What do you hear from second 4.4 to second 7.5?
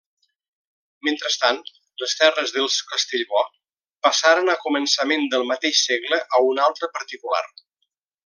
a començaments del mateix segle a un altre particular.